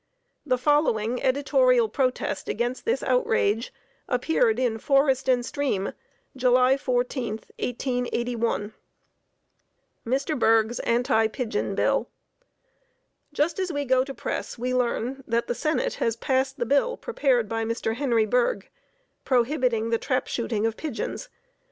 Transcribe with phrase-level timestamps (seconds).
[0.47, 3.71] The following editorial protest against this outrage
[4.07, 5.93] appeared in Forest and Stream,
[6.35, 8.73] July 14, 1881:
[10.03, 10.39] Mr.
[10.39, 12.09] Bergh's Anti Pigeon Bill.
[13.31, 16.97] Just as we go to press we learn that the Senate has passed the bill
[16.97, 17.93] prepared by Mr.
[17.97, 18.63] Henry Bergh
[19.23, 21.29] prohibiting the trap shooting of pigeons.